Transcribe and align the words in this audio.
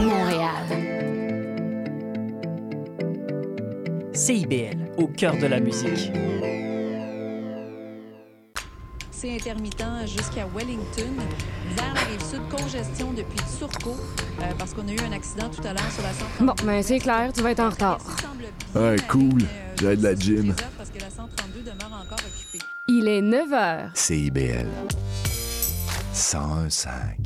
Montréal. 0.00 0.52
CIBL, 4.12 4.92
au 4.96 5.06
cœur 5.06 5.36
de 5.36 5.46
la 5.46 5.60
musique. 5.60 6.10
C'est 9.10 9.34
intermittent 9.34 10.06
jusqu'à 10.06 10.46
Wellington. 10.54 11.14
Vers 11.74 11.94
la 11.94 12.00
rive 12.00 12.22
sud, 12.22 12.40
congestion 12.50 13.12
depuis 13.12 13.38
Turcot, 13.58 13.96
euh, 14.40 14.44
parce 14.58 14.74
qu'on 14.74 14.86
a 14.88 14.92
eu 14.92 15.00
un 15.00 15.12
accident 15.12 15.48
tout 15.48 15.66
à 15.66 15.72
l'heure 15.72 15.90
sur 15.90 16.02
la 16.02 16.12
centrale. 16.12 16.46
Bon, 16.46 16.54
mais 16.66 16.82
c'est 16.82 16.98
clair, 16.98 17.32
tu 17.32 17.42
vas 17.42 17.52
être 17.52 17.60
en 17.60 17.70
retard. 17.70 17.98
Ah, 18.74 18.94
cool, 19.08 19.42
euh, 19.42 19.74
j'ai 19.80 19.96
de 19.96 20.02
la 20.02 20.14
gym. 20.14 20.54
Il 22.88 23.08
est 23.08 23.22
9 23.22 23.50
h. 23.50 23.90
CIBL 23.94 24.68
101.5 26.14 27.25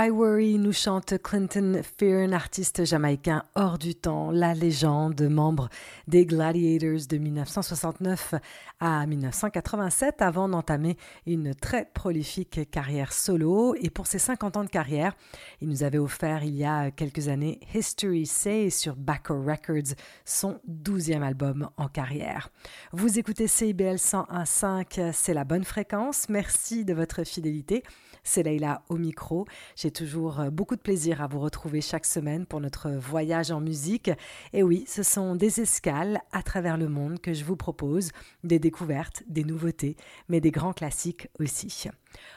Why 0.00 0.08
Worry 0.08 0.58
nous 0.58 0.72
chante 0.72 1.18
Clinton 1.22 1.82
Fearn, 1.98 2.32
artiste 2.32 2.86
jamaïcain 2.86 3.44
hors 3.54 3.76
du 3.76 3.94
temps, 3.94 4.30
la 4.30 4.54
légende, 4.54 5.20
membre 5.20 5.68
des 6.08 6.24
Gladiators 6.24 7.06
de 7.06 7.18
1969 7.18 8.36
à 8.80 9.06
1987 9.06 10.22
avant 10.22 10.48
d'entamer 10.48 10.96
une 11.26 11.54
très 11.54 11.84
prolifique 11.84 12.70
carrière 12.70 13.12
solo. 13.12 13.74
Et 13.74 13.90
pour 13.90 14.06
ses 14.06 14.18
50 14.18 14.56
ans 14.56 14.64
de 14.64 14.70
carrière, 14.70 15.14
il 15.60 15.68
nous 15.68 15.82
avait 15.82 15.98
offert 15.98 16.44
il 16.44 16.56
y 16.56 16.64
a 16.64 16.90
quelques 16.90 17.28
années 17.28 17.60
History 17.74 18.24
Say 18.24 18.70
sur 18.70 18.96
Backer 18.96 19.36
Records, 19.36 19.94
son 20.24 20.60
12e 20.66 21.22
album 21.22 21.68
en 21.76 21.88
carrière. 21.88 22.48
Vous 22.92 23.18
écoutez 23.18 23.48
CIBL 23.48 23.96
101.5, 23.96 25.12
c'est 25.12 25.34
la 25.34 25.44
bonne 25.44 25.64
fréquence. 25.64 26.30
Merci 26.30 26.86
de 26.86 26.94
votre 26.94 27.22
fidélité. 27.24 27.82
C'est 28.24 28.42
Leïla 28.42 28.82
au 28.88 28.96
micro. 28.96 29.46
J'ai 29.76 29.90
toujours 29.90 30.40
euh, 30.40 30.50
beaucoup 30.50 30.76
de 30.76 30.80
plaisir 30.80 31.22
à 31.22 31.26
vous 31.26 31.40
retrouver 31.40 31.80
chaque 31.80 32.06
semaine 32.06 32.46
pour 32.46 32.60
notre 32.60 32.90
voyage 32.90 33.50
en 33.50 33.60
musique. 33.60 34.10
Et 34.52 34.62
oui, 34.62 34.84
ce 34.86 35.02
sont 35.02 35.36
des 35.36 35.60
escales 35.60 36.20
à 36.32 36.42
travers 36.42 36.76
le 36.76 36.88
monde 36.88 37.20
que 37.20 37.34
je 37.34 37.44
vous 37.44 37.56
propose, 37.56 38.10
des 38.44 38.58
découvertes, 38.58 39.22
des 39.28 39.44
nouveautés, 39.44 39.96
mais 40.28 40.40
des 40.40 40.50
grands 40.50 40.72
classiques 40.72 41.28
aussi. 41.38 41.88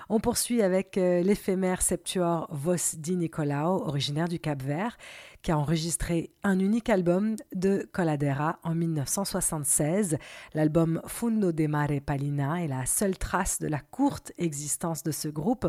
On 0.09 0.19
poursuit 0.19 0.61
avec 0.61 0.97
euh, 0.97 1.21
l'éphémère 1.23 1.81
Septuor 1.81 2.47
Vos 2.51 2.75
di 2.97 3.15
Nicolao, 3.15 3.81
originaire 3.87 4.27
du 4.27 4.39
Cap-Vert, 4.39 4.97
qui 5.41 5.51
a 5.51 5.57
enregistré 5.57 6.31
un 6.43 6.59
unique 6.59 6.89
album 6.89 7.35
de 7.55 7.89
Coladera 7.91 8.59
en 8.63 8.75
1976. 8.75 10.17
L'album 10.53 11.01
Fundo 11.07 11.51
de 11.51 11.67
Mare 11.67 11.99
Palina 12.05 12.63
est 12.63 12.67
la 12.67 12.85
seule 12.85 13.17
trace 13.17 13.59
de 13.59 13.67
la 13.67 13.79
courte 13.79 14.31
existence 14.37 15.03
de 15.03 15.11
ce 15.11 15.27
groupe. 15.27 15.67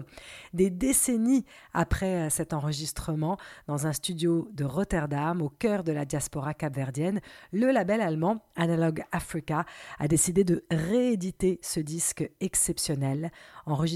Des 0.53 0.71
décennies 0.71 1.45
après 1.73 2.27
euh, 2.27 2.31
cet 2.31 2.53
enregistrement, 2.53 3.39
dans 3.67 3.87
un 3.87 3.93
studio 3.93 4.49
de 4.53 4.65
Rotterdam, 4.65 5.41
au 5.43 5.49
cœur 5.49 5.85
de 5.85 5.93
la 5.93 6.05
diaspora 6.05 6.55
capverdienne, 6.55 7.21
le 7.53 7.71
label 7.71 8.01
allemand 8.01 8.45
Analog 8.57 9.03
Africa 9.11 9.65
a 9.99 10.07
décidé 10.07 10.45
de 10.45 10.65
rééditer 10.71 11.59
ce 11.63 11.81
disque 11.81 12.29
exceptionnel. 12.41 13.33
Enregistré 13.67 13.94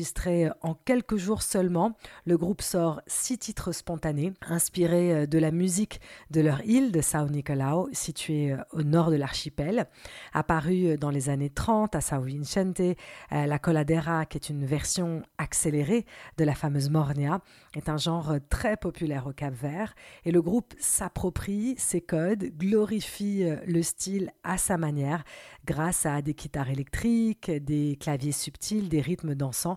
en 0.62 0.74
quelques 0.74 1.16
jours 1.16 1.42
seulement, 1.42 1.96
le 2.26 2.36
groupe 2.36 2.62
sort 2.62 3.00
six 3.06 3.38
titres 3.38 3.72
spontanés, 3.72 4.32
inspirés 4.42 5.12
euh, 5.12 5.26
de 5.26 5.38
la 5.38 5.50
musique 5.50 6.00
de 6.30 6.40
leur 6.40 6.64
île 6.64 6.92
de 6.92 7.00
Sao 7.00 7.28
Nicolao, 7.28 7.88
située 7.92 8.52
euh, 8.52 8.58
au 8.72 8.82
nord 8.82 9.10
de 9.10 9.16
l'archipel. 9.16 9.86
Apparue 10.32 10.88
euh, 10.88 10.96
dans 10.96 11.10
les 11.10 11.28
années 11.28 11.50
30 11.50 11.94
à 11.94 12.00
Sao 12.00 12.22
Vicente, 12.22 12.80
euh, 12.80 12.94
la 13.30 13.58
coladera, 13.58 14.26
qui 14.26 14.38
est 14.38 14.50
une 14.50 14.64
version 14.64 15.22
accélérée 15.38 16.04
de 16.36 16.44
la 16.44 16.54
fameuse 16.54 16.90
mornia, 16.90 17.40
est 17.74 17.88
un 17.88 17.96
genre 17.96 18.34
très 18.50 18.76
populaire 18.76 19.26
au 19.26 19.32
Cap 19.32 19.54
Vert 19.54 19.94
et 20.24 20.32
le 20.32 20.42
groupe 20.42 20.74
s'approprie 20.78 21.74
ses 21.78 22.00
codes, 22.00 22.44
glorifie 22.56 23.44
le 23.66 23.82
style 23.82 24.32
à 24.42 24.58
sa 24.58 24.76
manière 24.76 25.24
grâce 25.64 26.06
à 26.06 26.22
des 26.22 26.34
guitares 26.34 26.70
électriques, 26.70 27.50
des 27.50 27.96
claviers 28.00 28.32
subtils, 28.32 28.88
des 28.88 29.00
rythmes 29.00 29.34
dansants, 29.34 29.76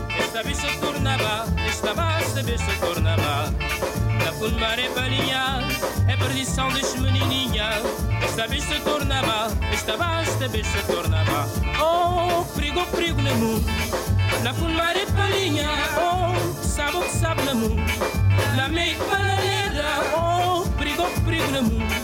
Esta 0.19 0.43
bicha 0.43 0.67
tornava, 0.79 1.45
esta 1.67 1.93
basta 1.93 2.43
bicha 2.43 2.73
tornava. 2.79 3.53
Na 4.23 4.31
fundo 4.33 4.59
maré 4.59 4.89
palhinha, 4.89 5.59
é 6.07 6.15
perdição 6.15 6.69
deste 6.69 6.99
menininha. 6.99 7.69
Esta 8.23 8.47
bicha 8.47 8.79
tornava, 8.81 9.47
esta 9.71 9.97
basta 9.97 10.47
bicha 10.47 10.81
tornava. 10.87 11.47
Oh, 11.79 12.43
perigo, 12.55 12.85
perigo 12.87 13.21
no 13.21 13.35
mundo. 13.35 13.65
Na 14.43 14.53
fundo 14.53 14.73
maré 14.73 15.05
palhinha, 15.07 15.69
oh, 15.97 16.63
sabe 16.63 16.97
o 16.97 17.01
que 17.01 17.11
sabe 17.11 17.43
no 17.43 17.55
mundo. 17.55 17.91
Na 18.55 18.67
meia 18.67 18.97
paneleira, 18.97 19.85
oh, 20.15 20.67
perigo, 20.77 21.03
perigo 21.25 21.51
no 21.51 21.63
mundo. 21.63 21.95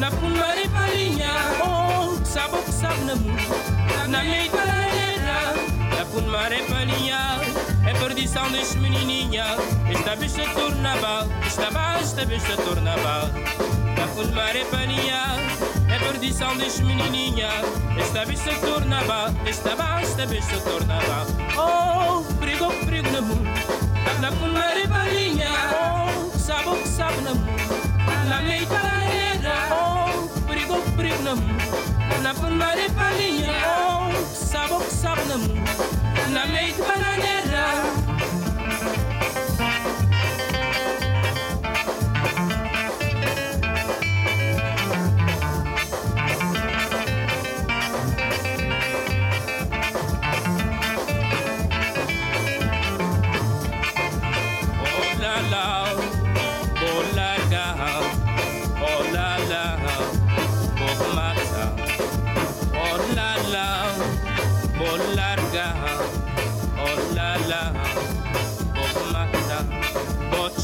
Na 0.00 0.10
fundo 0.10 0.38
maré 0.38 0.68
palhinha, 0.68 1.30
oh, 1.64 2.24
sabe 2.24 2.56
o 2.56 2.62
que 2.62 2.72
sabe 2.72 3.04
no 3.04 3.16
mundo 3.16 3.86
na 4.08 4.22
minha 4.22 4.44
italiana 4.46 5.05
Afundar 6.00 6.52
é 6.52 6.62
palinha, 6.62 7.40
é 7.86 7.94
perdição 7.94 8.50
deste 8.50 8.78
menininha. 8.78 9.44
Esta 9.90 10.16
besta 10.16 10.42
torna 10.54 10.96
mal, 10.96 11.26
esta 11.46 11.70
mal, 11.70 11.98
esta 11.98 12.24
besta 12.24 12.56
torna 12.56 12.96
mal. 12.98 13.30
Afundar 14.02 14.54
é 14.54 14.64
palhinha, 14.66 15.22
é 15.88 15.98
perdição 15.98 16.56
deste 16.56 16.82
menininha. 16.84 17.48
Esta 17.98 18.24
besta 18.26 18.54
torna 18.60 19.02
mal, 19.04 19.28
esta 19.46 19.74
mal, 19.74 19.98
é 19.98 20.00
é 20.00 20.02
esta 20.02 20.26
besta 20.26 20.56
torna 20.60 20.94
mal. 20.94 21.26
Oh, 21.56 22.34
perigo, 22.34 22.72
perigo 22.84 23.10
na 23.10 23.20
mão. 23.20 23.38
Anda 24.16 24.28
afundar 24.28 24.76
é 24.76 24.86
palhinha, 24.86 25.48
oh, 25.72 26.38
sabe 26.38 26.68
o 26.68 26.76
que 26.76 26.88
sabe 26.88 27.20
na 27.22 27.34
mão. 27.34 27.56
Na 28.28 28.42
meia 28.42 28.66
da 29.42 29.68
oh, 29.74 30.28
perigo, 30.46 30.80
perigo 30.96 31.22
na 31.22 31.36
mão. 31.36 32.05
na 32.26 32.34
pambare 32.34 32.88
palinha, 32.90 33.54
sabo 34.34 34.80
que 34.80 34.90
na 35.28 35.38
mu, 35.38 35.54
na 36.34 36.46
meio 36.46 36.74
de 36.74 36.82
bananeira. 36.82 38.05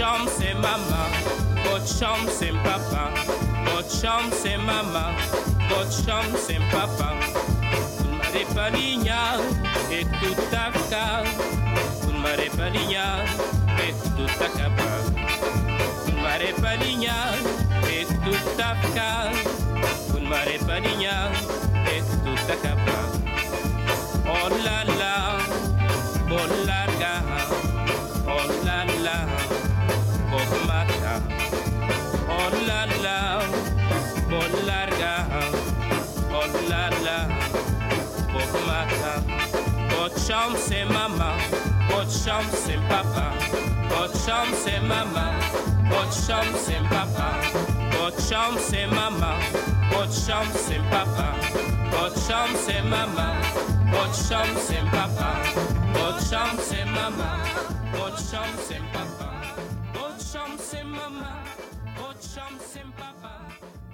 chambre 0.00 0.30
c'est 0.38 0.54
maman, 0.54 1.06
votre 1.64 1.86
chambre 1.86 2.30
c'est 2.30 2.52
papa. 2.62 3.10
Votre 3.66 3.90
chambre 3.90 4.32
c'est 4.32 4.56
maman, 4.56 5.12
votre 5.68 5.92
chambre 5.92 6.38
c'est 6.46 6.60
papa. 6.70 7.14
Vous 7.98 8.10
ne 8.10 8.16
m'avez 8.16 8.44
pas 8.54 8.70
ligna 8.70 9.36
et 9.92 10.04
tout 10.04 10.40
à 10.52 10.70
cas. 10.90 11.22
Vous 12.02 12.12
ne 12.12 12.18
m'avez 12.18 12.48
pas 12.50 12.70
ligna 12.70 13.18
et 13.78 13.92
tout 14.02 14.42
à 14.42 14.50
oh 40.10 40.16
oh 40.16 40.18
mata 40.18 40.20
chambre 40.26 40.58
c'est 40.58 40.84
maman, 40.84 41.36
votre 41.88 42.10
chambre 42.10 42.50
c'est 42.52 42.78
papa, 42.88 43.32
votre 43.88 44.18
chambre 44.26 44.56
c'est 44.64 44.80
maman, 44.80 45.32
votre 45.88 46.12
chambre 46.12 46.58
c'est 46.64 46.82
papa, 46.88 47.40
votre 47.92 48.20
chambre 48.28 48.58
c'est 48.60 48.86
maman, 48.86 49.36
votre 49.92 50.12
chambre 50.12 50.52
c'est 50.54 50.80
papa, 50.90 51.34
votre 51.90 52.20
chambre 52.26 52.58
c'est 52.66 52.82
maman, 52.82 53.34
votre 53.90 54.14
chambre 54.28 54.60
c'est 54.66 54.90
papa, 54.90 55.30
votre 55.92 56.20
chambre 56.30 56.60
c'est 56.62 56.84
maman, 56.84 57.34
votre 57.92 58.18
chambre 58.18 58.60
c'est 58.68 58.82
papa, 58.92 59.30
votre 59.94 60.20
chambre 60.32 60.58
c'est 60.58 60.84
maman, 60.84 61.42
votre 61.96 62.22
chambre 62.22 62.60
c'est 62.72 62.86
papa, 62.96 63.32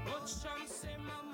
votre 0.05 0.29
chambre 0.29 0.67
c'est 0.67 0.99
maman, 0.99 1.26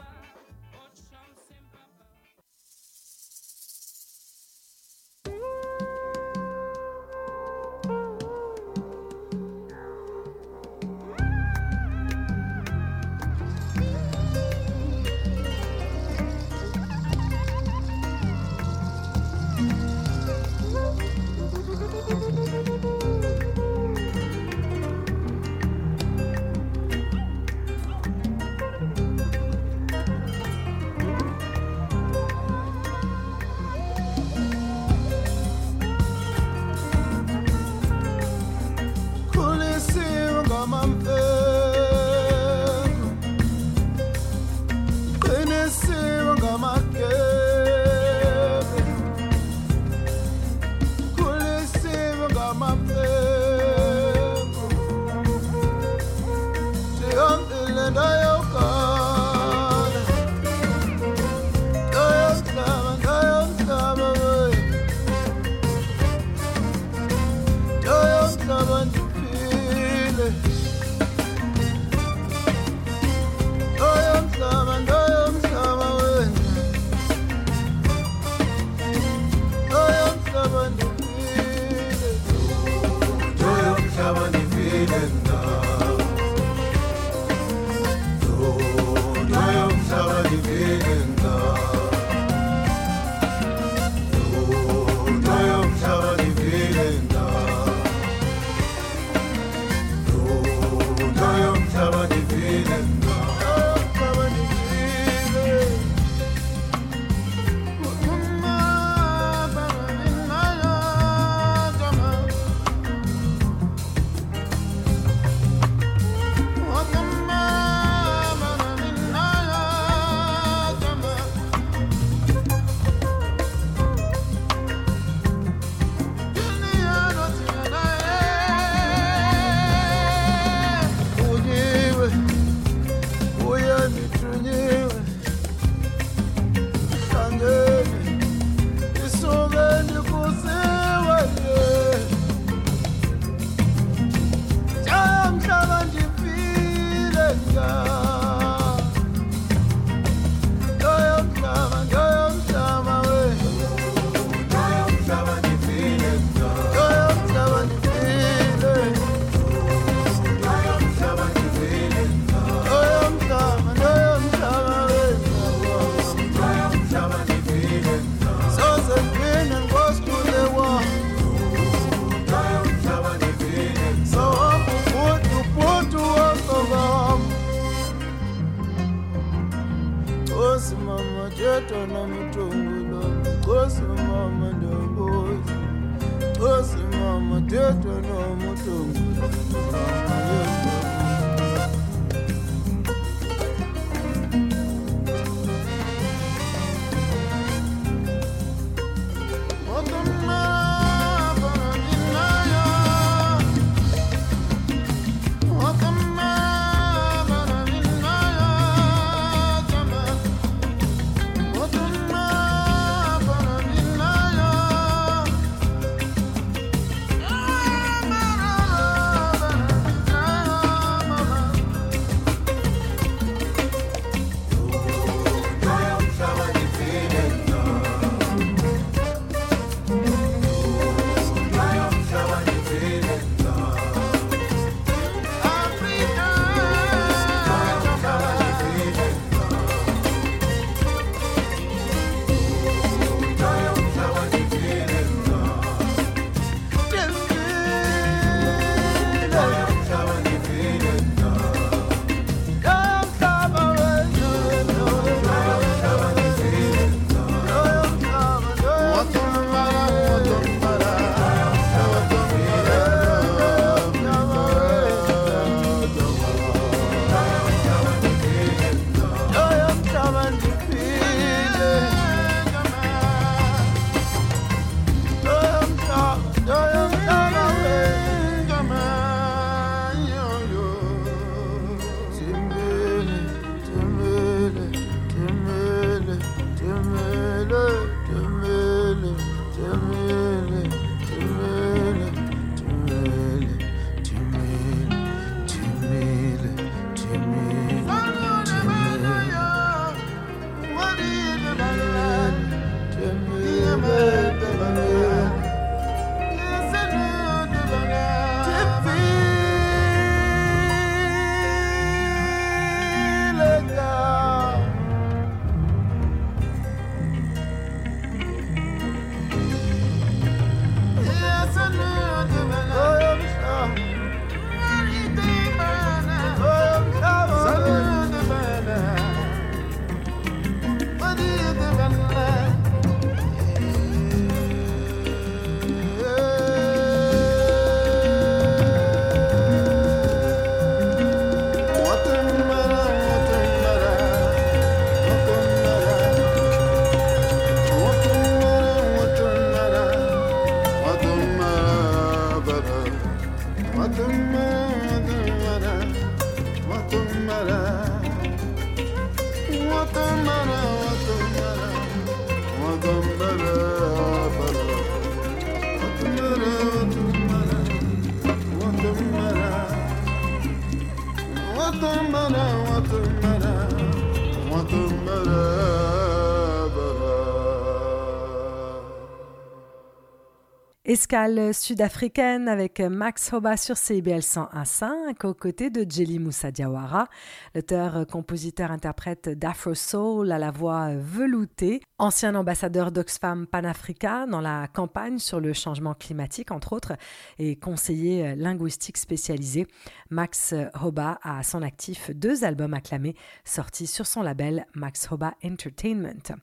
Sud-africaine 381.12 382.48
avec 382.48 382.80
Max 382.80 383.34
Hoba 383.34 383.58
sur 383.58 383.76
CIBL 383.76 384.20
101.5 384.20 385.26
aux 385.26 385.34
côtés 385.34 385.68
de 385.68 385.84
Jelly 385.86 386.18
Moussa 386.18 386.50
Diawara, 386.50 387.06
l'auteur, 387.54 388.06
compositeur, 388.06 388.70
interprète 388.70 389.28
d'Afro 389.28 389.74
Soul 389.74 390.32
à 390.32 390.38
la 390.38 390.50
voix 390.50 390.94
veloutée, 390.96 391.82
ancien 391.98 392.34
ambassadeur 392.34 392.92
d'Oxfam 392.92 393.46
Panafrica 393.46 394.24
dans 394.24 394.40
la 394.40 394.68
campagne 394.68 395.18
sur 395.18 395.38
le 395.38 395.52
changement 395.52 395.92
climatique 395.92 396.50
entre 396.50 396.72
autres 396.72 396.94
et 397.38 397.56
conseiller 397.56 398.34
linguistique 398.34 398.96
spécialisé. 398.96 399.66
Max 400.08 400.54
Hoba 400.82 401.18
a 401.22 401.40
à 401.40 401.42
son 401.42 401.60
actif 401.60 402.10
deux 402.14 402.42
albums 402.42 402.72
acclamés 402.72 403.16
sortis 403.44 403.86
sur 403.86 404.06
son 404.06 404.22
label 404.22 404.64
Max 404.74 405.12
Hoba 405.12 405.34
Entertainment. 405.44 406.38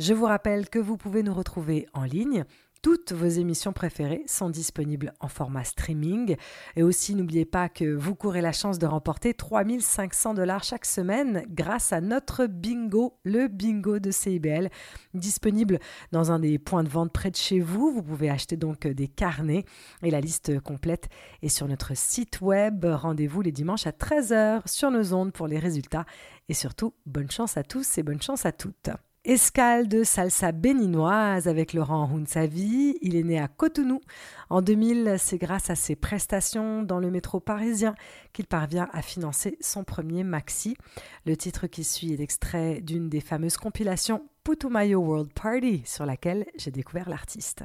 Je 0.00 0.14
vous 0.14 0.24
rappelle 0.24 0.70
que 0.70 0.78
vous 0.78 0.96
pouvez 0.96 1.22
nous 1.22 1.34
retrouver 1.34 1.86
en 1.92 2.04
ligne 2.04 2.46
toutes 2.84 3.12
vos 3.12 3.26
émissions 3.26 3.72
préférées 3.72 4.24
sont 4.26 4.50
disponibles 4.50 5.14
en 5.18 5.28
format 5.28 5.64
streaming. 5.64 6.36
Et 6.76 6.82
aussi, 6.82 7.14
n'oubliez 7.14 7.46
pas 7.46 7.70
que 7.70 7.94
vous 7.94 8.14
courez 8.14 8.42
la 8.42 8.52
chance 8.52 8.78
de 8.78 8.84
remporter 8.84 9.32
3500 9.32 10.34
dollars 10.34 10.64
chaque 10.64 10.84
semaine 10.84 11.46
grâce 11.48 11.94
à 11.94 12.02
notre 12.02 12.44
bingo, 12.44 13.16
le 13.24 13.48
bingo 13.48 14.00
de 14.00 14.10
CIBL, 14.10 14.68
disponible 15.14 15.78
dans 16.12 16.30
un 16.30 16.38
des 16.38 16.58
points 16.58 16.84
de 16.84 16.90
vente 16.90 17.10
près 17.10 17.30
de 17.30 17.36
chez 17.36 17.58
vous. 17.58 17.90
Vous 17.90 18.02
pouvez 18.02 18.28
acheter 18.28 18.58
donc 18.58 18.86
des 18.86 19.08
carnets 19.08 19.64
et 20.02 20.10
la 20.10 20.20
liste 20.20 20.60
complète 20.60 21.08
est 21.40 21.48
sur 21.48 21.66
notre 21.66 21.96
site 21.96 22.42
web. 22.42 22.84
Rendez-vous 22.84 23.40
les 23.40 23.52
dimanches 23.52 23.86
à 23.86 23.92
13h 23.92 24.60
sur 24.66 24.90
nos 24.90 25.14
ondes 25.14 25.32
pour 25.32 25.46
les 25.46 25.58
résultats. 25.58 26.04
Et 26.50 26.54
surtout, 26.54 26.92
bonne 27.06 27.30
chance 27.30 27.56
à 27.56 27.62
tous 27.62 27.96
et 27.96 28.02
bonne 28.02 28.20
chance 28.20 28.44
à 28.44 28.52
toutes. 28.52 28.90
Escale 29.26 29.88
de 29.88 30.04
salsa 30.04 30.52
béninoise 30.52 31.48
avec 31.48 31.72
Laurent 31.72 32.10
Hunsavi. 32.14 32.98
Il 33.00 33.16
est 33.16 33.22
né 33.22 33.40
à 33.40 33.48
Cotonou. 33.48 34.02
En 34.50 34.60
2000, 34.60 35.16
c'est 35.18 35.38
grâce 35.38 35.70
à 35.70 35.76
ses 35.76 35.96
prestations 35.96 36.82
dans 36.82 36.98
le 36.98 37.10
métro 37.10 37.40
parisien 37.40 37.94
qu'il 38.34 38.46
parvient 38.46 38.86
à 38.92 39.00
financer 39.00 39.56
son 39.62 39.82
premier 39.82 40.24
maxi. 40.24 40.76
Le 41.24 41.38
titre 41.38 41.66
qui 41.68 41.84
suit 41.84 42.12
est 42.12 42.20
extrait 42.20 42.82
d'une 42.82 43.08
des 43.08 43.22
fameuses 43.22 43.56
compilations 43.56 44.28
Putumayo 44.44 45.00
World 45.00 45.32
Party 45.32 45.82
sur 45.86 46.04
laquelle 46.04 46.44
j'ai 46.58 46.70
découvert 46.70 47.08
l'artiste. 47.08 47.64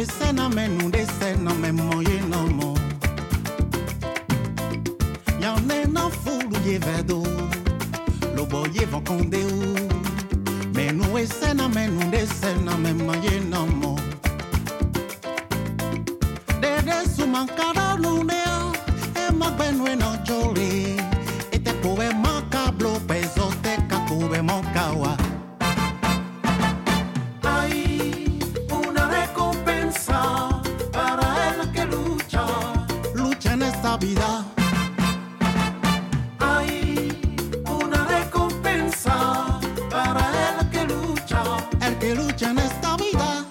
esena 0.00 0.48
me 0.48 0.66
nu 0.66 0.90
de 0.90 1.04
me 1.60 1.72
moye 1.72 2.20
no 2.28 2.46
mo. 2.46 2.74
Ya 5.40 5.54
ne 5.60 5.84
no 5.84 6.10
fulu 6.10 6.56
ye 6.64 6.78
vedo 6.78 7.22
Lo 8.34 8.46
boye 8.46 8.86
Me 10.74 10.92
nu 10.92 11.18
esena 11.18 11.68
me 11.68 11.86
nu 11.86 12.10
de 12.10 12.26
me 12.78 12.92
moye 12.94 13.40
no 13.40 13.96
De 16.60 16.82
de 16.82 17.08
su 17.14 17.26
mankara 17.26 17.96
lunea 17.96 18.72
E 19.14 19.32
magbenu 19.32 19.84
no 19.96 20.10
Ete 21.52 21.72
poe 21.82 22.08
makablo 22.14 23.00
pezo 23.06 23.52
te 23.62 23.76
kakube 23.88 24.40
mokawa 24.42 25.19
Navidad. 34.00 34.44
Hay 36.38 37.12
una 37.66 38.06
recompensa 38.06 39.60
para 39.90 40.22
el 40.48 40.70
que 40.70 40.84
lucha, 40.86 41.42
el 41.82 41.98
que 41.98 42.14
lucha 42.14 42.50
en 42.50 42.58
esta 42.60 42.96
vida. 42.96 43.44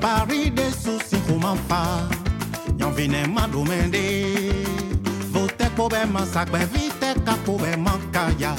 Paris 0.00 0.54
de 0.54 0.70
soucis 0.70 1.18
pas, 1.68 2.08
y'en 2.78 2.90
vine 2.90 3.26
m'a 3.26 3.48
demandé. 3.48 4.52
Vote 5.32 5.68
pour 5.74 5.88
ben 5.88 6.06
ma 6.12 6.24
sac, 6.24 6.48
ben 6.52 6.68
vite, 6.72 7.24
ka 7.24 7.34
pour 7.44 7.58
ben 7.58 7.82
ma 7.82 7.98
kaya. 8.12 8.54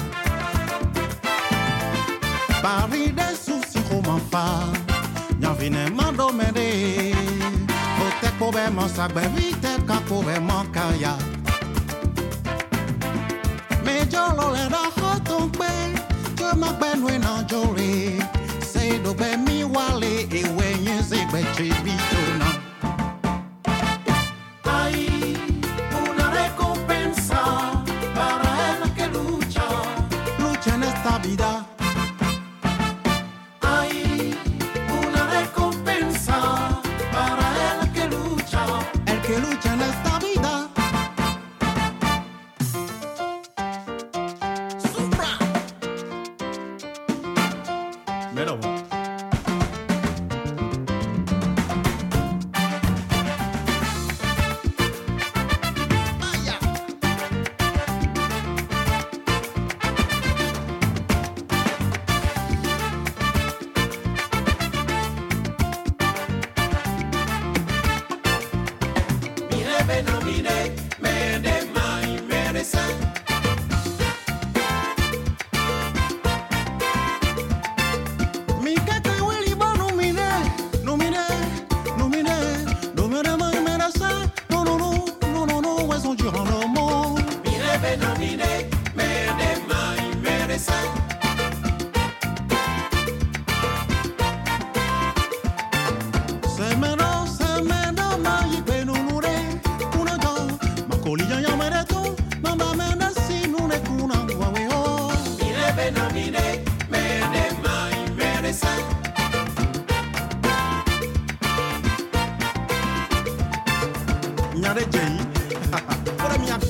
Paris 2.61 3.13
de 3.13 3.27
soucis 3.33 3.79
pas, 4.29 4.65
y'en 5.41 5.53
vine 5.53 5.89
m'a 5.95 6.11
demandé 6.11 6.98
povemo 8.39 8.87
sa 8.87 9.07
bevite 9.11 9.83
kako 9.83 10.23
vemo 10.23 10.63
kaya, 10.71 11.13
Mejo 13.83 14.23
lo 14.37 14.55
le 14.55 14.63
da 14.71 14.83
hotu 14.95 15.51
gbe, 15.51 15.71
tu 16.39 16.47
ma 16.55 16.71
gbe 16.79 16.95
nui 16.95 17.17
na 17.19 17.43
jori. 17.43 18.15
Se 18.63 18.99
do 19.03 19.13
gbe 19.13 19.37
mi 19.37 19.63
wale 19.63 20.23
ewe 20.31 20.67
nye 20.83 21.03
se 21.03 21.19
gbe 21.29 21.43
chibi 21.55 21.93
tona. 22.09 22.58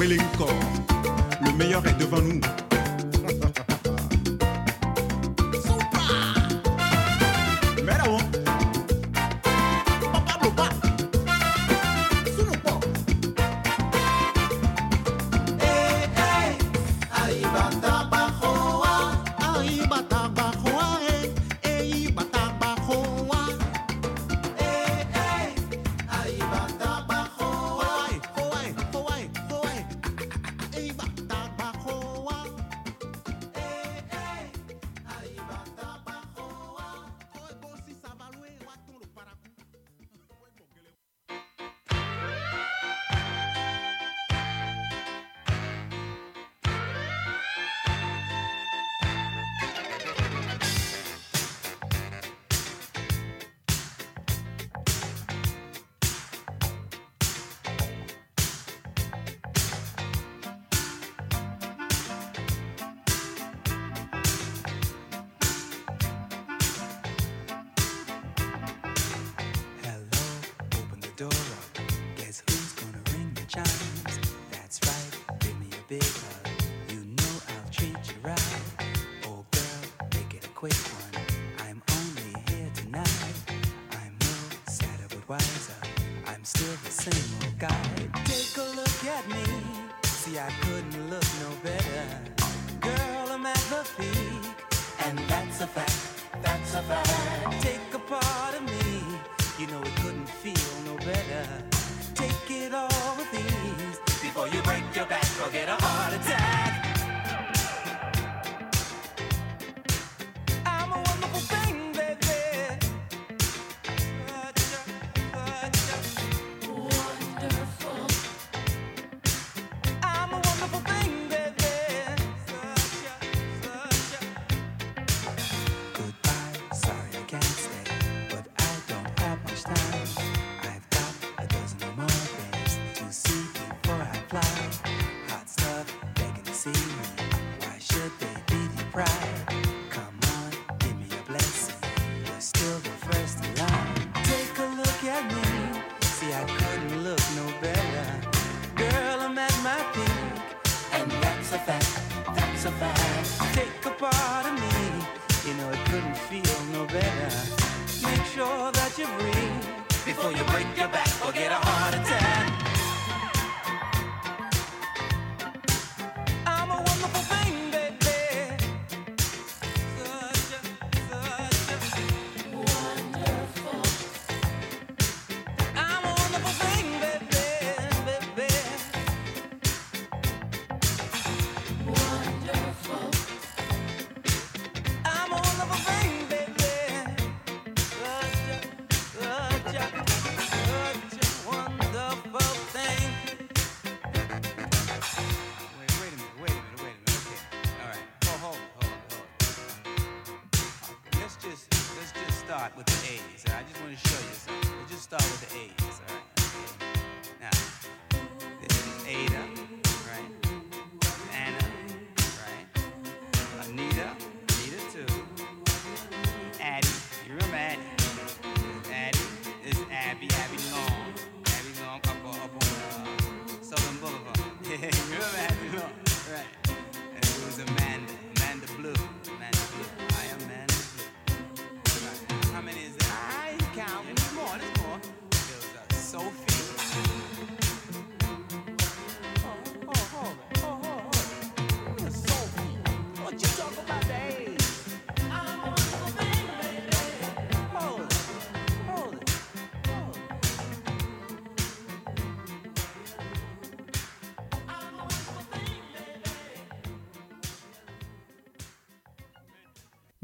Le 0.01 1.57
meilleur 1.57 1.85
est 1.85 1.99
devant 1.99 2.21
nous. 2.21 2.39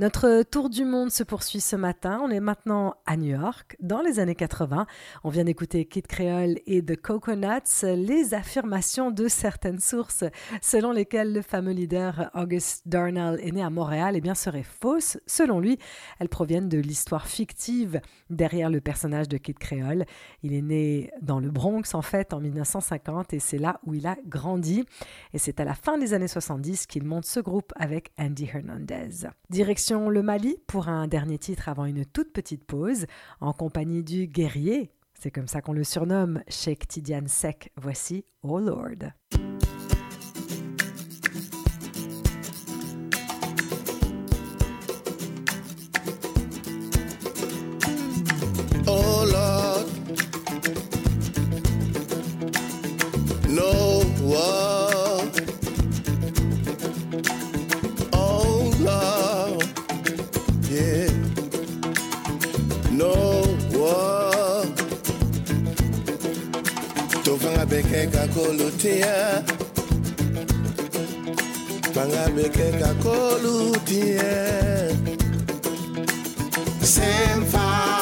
Notre 0.06 0.44
tour 0.44 0.70
du 0.70 0.86
monde 0.86 1.10
se 1.10 1.24
poursuit 1.24 1.62
ce 1.62 1.76
matin. 1.76 2.22
On 2.24 2.30
est 2.30 2.40
maintenant 2.40 2.94
à 3.08 3.18
New 3.18 3.32
York, 3.32 3.76
dans 3.80 4.04
les 4.04 4.20
années 4.20 4.36
80. 4.36 4.86
On 5.24 5.30
vient 5.30 5.46
d'écouter 5.46 5.84
Kid 5.86 6.06
Creole 6.06 6.60
et 6.68 6.86
The 6.86 6.96
Coconuts, 6.96 7.82
les 7.82 8.36
affirmations 8.36 9.10
de 9.10 9.28
certaines 9.28 9.80
sources 9.80 10.24
selon 10.62 10.92
lesquelles 10.92 11.34
le 11.34 11.42
fameux 11.42 11.72
leader 11.72 12.30
August 12.36 12.88
Darnell 12.88 13.40
est 13.42 13.52
né 13.52 13.64
à 13.64 13.72
Montréal, 13.72 14.16
et 14.16 14.22
bien 14.22 14.36
seraient 14.36 14.62
fausses. 14.62 15.18
Selon 15.26 15.60
lui, 15.60 15.80
elles 16.20 16.30
proviennent 16.30 16.70
de 16.70 16.78
l'histoire 16.78 17.26
fictive 17.26 18.00
derrière 18.30 18.70
le 18.70 18.82
personnage 18.82 19.28
de 19.28 19.38
Kid 19.38 19.58
Creole. 19.58 20.06
Il 20.44 20.54
est 20.54 20.62
né 20.62 21.10
dans 21.24 21.40
le 21.40 21.50
Bronx, 21.50 21.96
en 21.96 22.04
fait, 22.04 22.32
en 22.32 22.40
1950, 22.42 23.34
et 23.34 23.40
c'est 23.40 23.58
là 23.58 23.80
où 23.88 23.96
il 23.96 24.06
a 24.06 24.18
grandi. 24.28 24.86
Et 25.34 25.40
c'est 25.40 25.60
à 25.60 25.66
la 25.66 25.74
fin 25.74 25.98
des 25.98 26.14
années 26.14 26.28
70 26.28 26.86
qu'il 26.86 27.06
monte 27.06 27.26
ce 27.26 27.40
groupe 27.40 27.74
avec 27.76 28.12
Andy 28.20 28.48
Hernandez. 28.54 29.30
Direction 29.50 29.95
le 29.96 30.22
Mali 30.22 30.58
pour 30.68 30.90
un 30.90 31.08
dernier 31.08 31.38
titre 31.38 31.70
avant 31.70 31.86
une 31.86 32.06
toute 32.06 32.34
petite 32.34 32.66
pause, 32.66 33.06
en 33.40 33.54
compagnie 33.54 34.04
du 34.04 34.28
guerrier, 34.28 34.92
c'est 35.18 35.32
comme 35.32 35.48
ça 35.48 35.62
qu'on 35.62 35.72
le 35.72 35.86
surnomme, 35.86 36.44
Sheikh 36.50 36.86
Tidiane 36.88 37.30
Sek. 37.30 37.72
Voici 37.78 38.26
Oh 38.44 38.60
Lord. 38.60 39.12
tovanga 67.36 67.66
bekeka 67.66 68.28
kolo 68.34 68.72
teya 68.82 69.44
vanga 71.96 72.26
bekeka 72.36 72.92
kolu 73.04 73.76
tie 73.84 74.32
semfa 76.80 77.95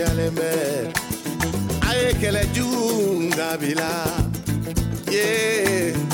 I 0.00 0.92
can't 2.20 2.32
let 2.32 2.56
you 2.56 3.30
jugu 3.34 3.74
yeah. 5.10 6.07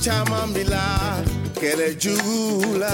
chama 0.00 0.46
mila 0.46 1.22
kere 1.60 1.94
jugula 1.94 2.92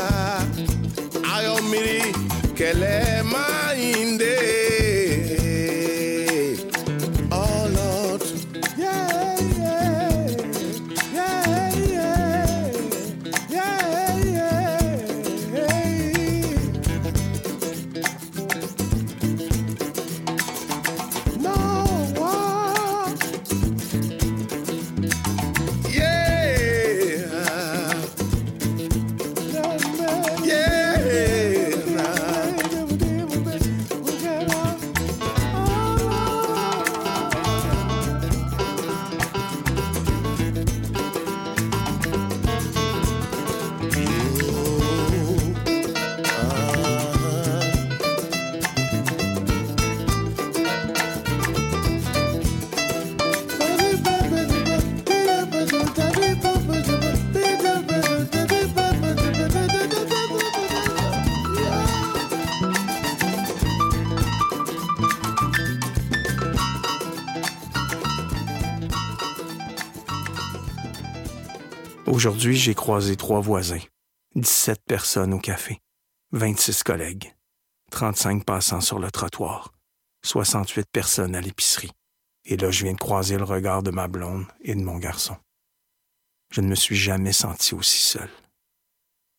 Aujourd'hui, 72.27 72.57
j'ai 72.57 72.75
croisé 72.75 73.15
trois 73.15 73.39
voisins, 73.39 73.79
17 74.35 74.81
personnes 74.85 75.33
au 75.33 75.39
café, 75.39 75.79
26 76.33 76.83
collègues, 76.83 77.33
35 77.93 78.45
passants 78.45 78.81
sur 78.81 78.99
le 78.99 79.12
trottoir, 79.12 79.73
68 80.25 80.89
personnes 80.91 81.37
à 81.37 81.41
l'épicerie. 81.41 81.93
Et 82.45 82.57
là, 82.57 82.73
je 82.73 82.83
viens 82.83 82.95
de 82.95 82.99
croiser 82.99 83.39
le 83.39 83.45
regard 83.45 83.85
de 83.85 83.93
ma 83.93 84.09
blonde 84.09 84.45
et 84.61 84.75
de 84.75 84.83
mon 84.83 84.99
garçon. 84.99 85.37
Je 86.51 86.62
ne 86.62 86.67
me 86.67 86.75
suis 86.75 86.97
jamais 86.97 87.33
senti 87.33 87.77
aussi 87.77 88.03
seul. 88.03 88.29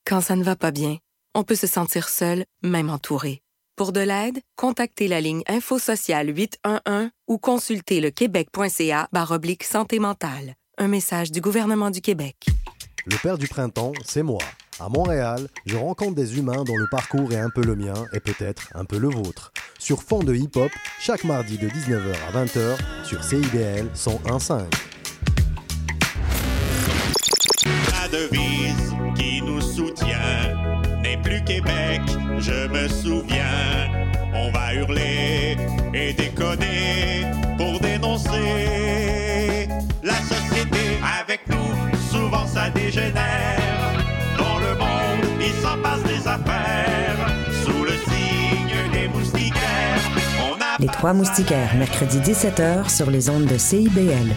Quand 0.05 0.21
ça 0.21 0.37
ne 0.37 0.43
va 0.45 0.55
pas 0.55 0.71
bien, 0.71 0.97
on 1.35 1.43
peut 1.43 1.55
se 1.55 1.67
sentir 1.67 2.07
seul, 2.07 2.45
même 2.63 2.89
entouré. 2.89 3.41
Pour 3.75 3.91
de 3.91 3.99
l'aide, 3.99 4.39
contactez 4.55 5.09
la 5.09 5.19
ligne 5.19 5.43
InfoSociale 5.49 6.29
811 6.29 7.09
ou 7.27 7.37
consultez 7.37 7.99
le 7.99 8.11
québec.ca 8.11 9.09
santé 9.63 9.99
mentale. 9.99 10.55
Un 10.77 10.87
message 10.87 11.33
du 11.33 11.41
gouvernement 11.41 11.91
du 11.91 11.99
Québec. 11.99 12.45
Le 13.09 13.15
père 13.23 13.37
du 13.37 13.47
printemps, 13.47 13.93
c'est 14.03 14.21
moi. 14.21 14.41
À 14.81 14.89
Montréal, 14.89 15.47
je 15.65 15.77
rencontre 15.77 16.15
des 16.15 16.37
humains 16.37 16.65
dont 16.65 16.75
le 16.75 16.87
parcours 16.91 17.31
est 17.31 17.39
un 17.39 17.49
peu 17.49 17.63
le 17.63 17.73
mien 17.73 17.93
et 18.11 18.19
peut-être 18.19 18.67
un 18.75 18.83
peu 18.83 18.97
le 18.97 19.07
vôtre. 19.07 19.53
Sur 19.79 20.03
fond 20.03 20.23
de 20.23 20.35
hip-hop, 20.35 20.69
chaque 20.99 21.23
mardi 21.23 21.57
de 21.57 21.69
19h 21.69 22.13
à 22.27 22.43
20h 22.43 23.05
sur 23.05 23.23
CIBL 23.23 23.87
101.5. 23.95 24.65
La 27.93 28.09
devise 28.09 28.93
qui 29.15 29.41
nous 29.41 29.61
soutient 29.61 30.99
n'est 31.01 31.21
plus 31.21 31.41
Québec, 31.45 32.01
je 32.39 32.67
me 32.67 32.89
souviens. 32.89 33.89
On 34.33 34.51
va 34.51 34.73
hurler 34.73 35.55
et 35.93 36.11
déconner 36.11 37.23
pour 37.57 37.79
dénoncer 37.79 39.36
Trois 50.97 51.13
Moustiquaires, 51.13 51.75
mercredi 51.75 52.17
17h 52.17 52.89
sur 52.89 53.11
les 53.11 53.29
ondes 53.29 53.45
de 53.45 53.55
CIBL. 53.55 54.33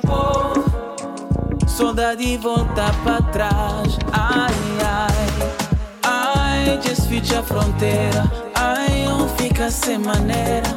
Povo 0.00 0.64
Saudade 1.66 2.24
de 2.24 2.36
voltar 2.38 2.94
pra 3.02 3.20
trás. 3.32 3.98
Ai, 4.12 4.54
ai. 4.84 5.50
Ai, 6.04 6.78
desfite 6.78 7.34
a 7.34 7.42
fronteira. 7.42 8.30
Ai, 8.54 9.08
um 9.08 9.28
fica 9.36 9.68
sem 9.68 9.98
maneira. 9.98 10.68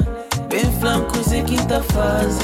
Bem 0.49 0.65
flancos 0.79 1.31
e 1.31 1.43
quinta 1.43 1.83
fase. 1.83 2.39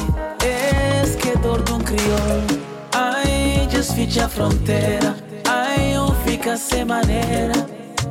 Esse 1.04 1.18
que 1.18 1.30
é 1.30 1.36
dor 1.38 1.64
de 1.64 1.74
um 1.74 1.80
crioulo. 1.80 2.62
Ai, 2.94 3.68
desfite 3.72 4.20
a 4.20 4.30
fronteira. 4.30 5.16
Ai, 5.50 5.98
um 5.98 6.14
fica 6.26 6.56
sem 6.56 6.86
maneira. 6.86 7.54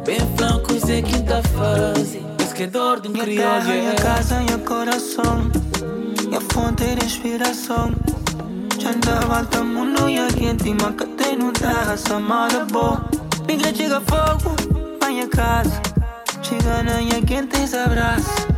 Bem 0.05 0.21
flancos 0.37 0.89
e 0.89 1.01
quinta 1.03 1.41
fase. 1.57 2.21
Esse 2.43 2.53
que 2.53 2.65
é 2.65 2.67
dor 2.67 3.01
de 3.01 3.07
um 3.07 3.13
Minha 3.13 3.25
crioulo 3.25 3.61
terra, 3.61 3.75
minha 3.75 3.95
casa, 3.95 4.41
minha 4.41 4.59
coração. 4.59 5.51
Minha 6.27 6.41
fonte 6.41 6.85
de 6.85 7.07
inspiração 7.07 7.93
noche 8.85 8.89
andaba 8.89 9.43
tan 9.45 9.75
mono 9.75 10.09
y 10.09 10.19
aquí 10.19 10.47
encima 10.47 10.95
que 10.97 11.07
te 11.07 11.37
notas 11.37 12.11
amada 12.11 12.67
bo 12.71 13.01
mi 13.47 13.57
gran 13.57 13.75
chica 13.75 14.01
fuego 14.01 14.55
vaya 15.01 15.29
casa. 15.29 15.81
Chica 16.43 16.83
no 16.83 16.93
hay 16.93 17.23
quien 17.23 17.49
te 17.49 17.65
abrace 17.77 18.54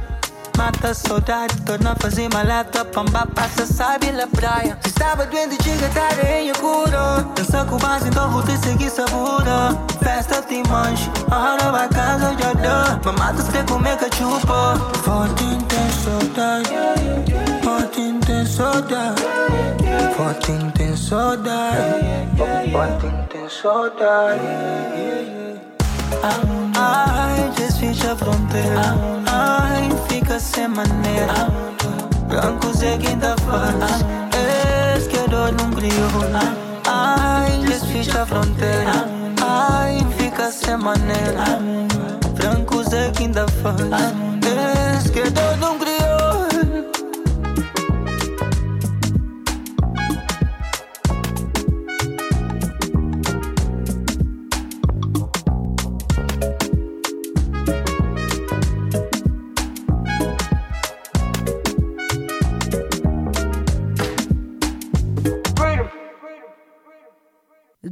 Mata 0.57 0.88
a 0.88 0.95
saudade, 0.95 1.55
torna 1.62 1.92
a 1.92 1.97
fazer 1.97 2.29
maleta 2.33 2.85
Pamba 2.85 3.27
passa, 3.35 3.66
sabe, 3.66 4.11
na 4.12 4.27
praia. 4.27 4.79
Se 4.83 4.88
estava 4.88 5.27
doente, 5.27 5.62
chega 5.62 5.88
tarde 5.90 6.27
em 6.27 6.53
cura. 6.55 7.27
Dança 7.35 7.64
com 7.64 7.77
base, 7.79 8.09
então 8.09 8.31
vou 8.31 8.42
te 8.42 8.57
seguir 8.59 8.90
sabura 8.90 9.77
Festa 10.03 10.42
te 10.42 10.62
manche, 10.69 11.11
ahora 11.31 11.71
vai 11.71 11.88
casa 11.88 12.35
já 12.38 12.53
dá. 12.55 13.01
Mamata 13.05 13.42
se 13.42 13.62
comer 13.64 13.97
cachupa 13.99 14.77
Forte 15.05 15.45
tem 15.69 15.90
saudade 16.03 16.71
Forte 17.62 18.14
tem 18.27 18.47
saudade 18.47 19.23
Forte 20.16 20.53
tem 20.77 20.97
saudade 20.97 22.27
Forte 22.73 23.07
tem 23.31 23.49
saudade. 23.49 24.40
Ai, 26.79 27.51
desfecha 27.57 28.12
a 28.12 28.16
fronteira. 28.16 28.95
Ai, 29.27 29.66
fica 30.19 30.41
sem 30.41 30.69
maneira 30.69 31.35
Brancos 32.27 32.83
é 32.83 32.97
quinta 32.97 33.37
fase 33.47 34.05
Es 34.97 35.07
que 35.09 35.19
dor 35.29 35.53
num 35.53 35.71
Ai, 36.87 37.61
a 38.23 38.25
fronteira 38.25 39.07
Ai, 39.43 39.99
fica 40.17 40.51
sem 40.51 40.77
maneira 40.79 41.45
Brancos 42.35 42.93
é 42.95 43.11
quinta 43.11 43.47
fase 43.63 43.91
Es 44.97 45.11
que 45.11 45.29
dor 45.31 45.57
num 45.59 45.79
crioulo 45.79 45.86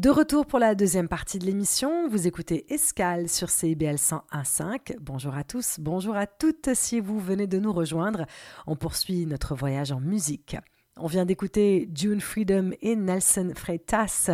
De 0.05 0.11
retour 0.11 0.45
pour 0.45 0.59
la 0.59 0.75
deuxième 0.75 1.09
partie 1.09 1.39
de 1.39 1.47
l'émission, 1.47 2.09
vous 2.11 2.27
écoutez 2.27 2.71
Escale 2.71 3.27
sur 3.27 3.49
CIBL 3.49 3.95
101.5. 3.95 4.99
Bonjour 5.01 5.35
à 5.35 5.45
tous, 5.45 5.77
bonjour 5.81 6.15
à 6.15 6.27
toutes 6.27 6.75
si 6.75 7.01
vous 7.01 7.19
venez 7.19 7.47
de 7.47 7.59
nous 7.59 7.73
rejoindre. 7.73 8.27
On 8.67 8.77
poursuit 8.77 9.25
notre 9.25 9.55
voyage 9.55 9.93
en 9.93 10.01
musique. 10.01 10.59
On 10.99 11.07
vient 11.07 11.25
d'écouter 11.25 11.89
June 11.95 12.21
Freedom 12.21 12.73
et 12.83 12.97
Nelson 12.97 13.53
Freitas. 13.57 14.29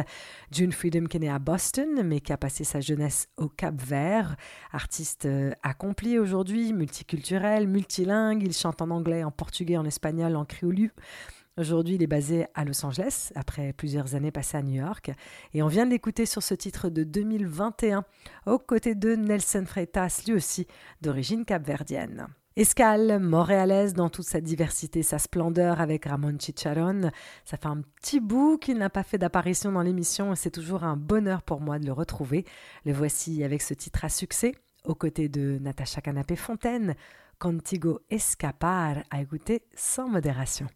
June 0.50 0.72
Freedom 0.72 1.04
qui 1.04 1.18
est 1.18 1.20
né 1.20 1.30
à 1.30 1.38
Boston, 1.38 2.02
mais 2.04 2.20
qui 2.20 2.32
a 2.32 2.36
passé 2.36 2.64
sa 2.64 2.80
jeunesse 2.80 3.28
au 3.36 3.48
Cap 3.48 3.80
Vert. 3.80 4.34
Artiste 4.72 5.26
euh, 5.26 5.52
accompli 5.62 6.18
aujourd'hui, 6.18 6.72
multiculturel, 6.72 7.68
multilingue. 7.68 8.42
Il 8.42 8.54
chante 8.54 8.82
en 8.82 8.90
anglais, 8.90 9.22
en 9.22 9.30
portugais, 9.30 9.76
en 9.76 9.84
espagnol, 9.84 10.34
en 10.34 10.44
créolu. 10.44 10.92
Aujourd'hui, 11.58 11.96
il 11.96 12.02
est 12.02 12.06
basé 12.06 12.46
à 12.54 12.64
Los 12.64 12.84
Angeles, 12.86 13.32
après 13.34 13.72
plusieurs 13.72 14.14
années 14.14 14.30
passées 14.30 14.56
à 14.56 14.62
New 14.62 14.80
York. 14.80 15.10
Et 15.52 15.62
on 15.62 15.66
vient 15.66 15.84
de 15.84 15.90
l'écouter 15.90 16.24
sur 16.24 16.42
ce 16.42 16.54
titre 16.54 16.88
de 16.88 17.02
2021, 17.04 18.04
aux 18.46 18.58
côtés 18.58 18.94
de 18.94 19.14
Nelson 19.14 19.64
Freitas, 19.66 20.22
lui 20.26 20.34
aussi 20.34 20.66
d'origine 21.02 21.44
capverdienne. 21.44 22.28
Escale 22.56 23.20
montréalaise 23.20 23.94
dans 23.94 24.10
toute 24.10 24.26
sa 24.26 24.40
diversité, 24.40 25.02
sa 25.02 25.18
splendeur 25.18 25.80
avec 25.80 26.06
Ramon 26.06 26.36
Chicharon. 26.38 27.10
Ça 27.44 27.56
fait 27.56 27.66
un 27.66 27.80
petit 27.80 28.20
bout 28.20 28.58
qu'il 28.58 28.78
n'a 28.78 28.90
pas 28.90 29.02
fait 29.04 29.18
d'apparition 29.18 29.72
dans 29.72 29.82
l'émission 29.82 30.32
et 30.32 30.36
c'est 30.36 30.50
toujours 30.50 30.84
un 30.84 30.96
bonheur 30.96 31.42
pour 31.42 31.60
moi 31.60 31.78
de 31.78 31.86
le 31.86 31.92
retrouver. 31.92 32.44
Le 32.84 32.92
voici 32.92 33.44
avec 33.44 33.62
ce 33.62 33.74
titre 33.74 34.04
à 34.04 34.08
succès, 34.08 34.52
aux 34.84 34.94
côtés 34.94 35.28
de 35.28 35.58
Natacha 35.60 36.00
Canapé-Fontaine, 36.00 36.96
Contigo 37.38 38.00
Escapar, 38.10 38.96
à 39.10 39.22
écouter 39.22 39.62
sans 39.74 40.08
modération. 40.08 40.66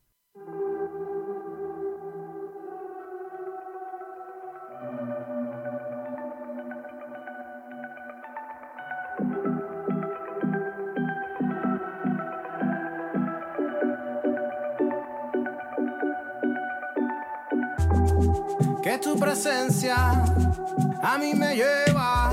Presencia 19.25 19.97
a 21.03 21.17
mí 21.19 21.33
me 21.35 21.57
lleva. 21.57 22.31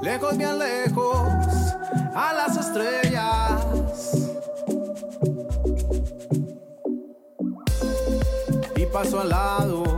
Lejos, 0.00 0.38
bien 0.38 0.58
lejos, 0.58 1.28
a 2.14 2.32
las 2.32 2.56
estrellas. 2.56 3.60
Y 8.74 8.86
paso 8.86 9.20
al 9.20 9.28
lado 9.28 9.97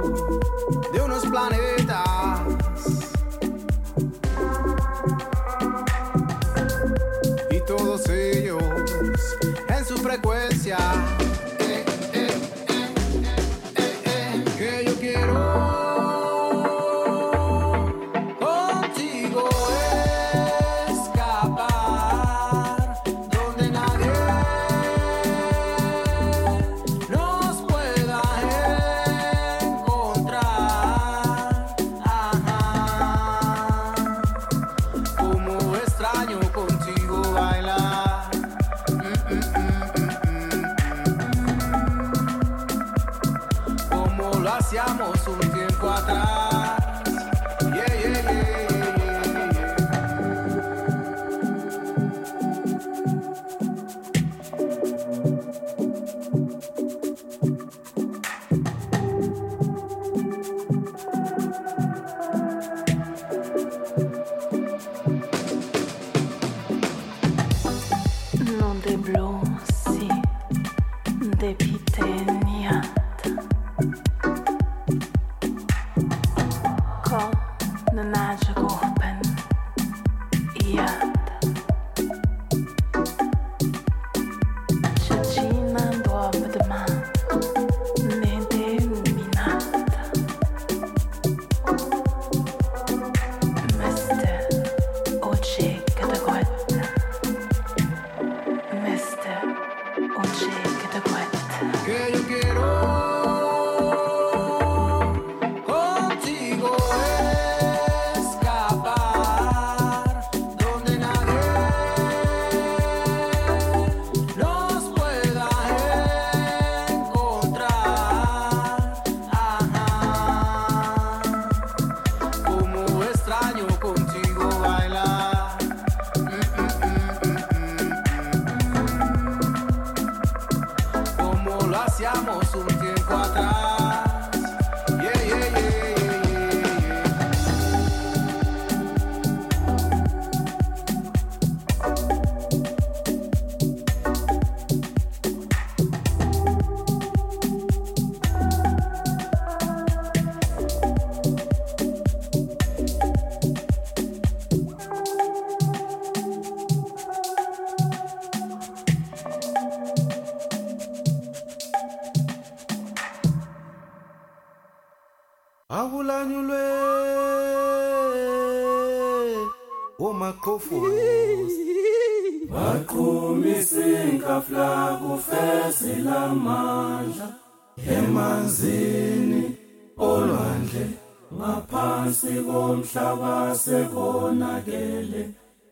olwandle 180.70 180.88
ngaphansi 181.32 182.34
komhlaba 182.46 183.54
sekonakele 183.54 185.30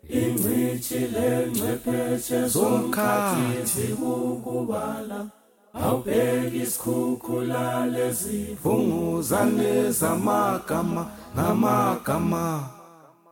ingcithi 0.09 0.99
lengcwepheshe 1.15 2.49
zomkhathi. 2.49 3.93
ukubala 3.93 5.27
awubheka 5.75 6.57
isikhukhula 6.63 7.87
lezivunguzane 7.87 9.93
zamagama 9.93 11.07
ngamagama. 11.35 12.71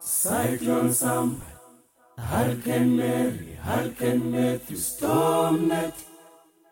Cyclone 0.00 0.92
Samuel 0.92 1.40
Hurricane 2.18 2.96
Mary, 2.96 3.58
Hurricane 3.66 4.30
Matthew, 4.30 4.76
Storm 4.76 5.68
Net, 5.68 5.94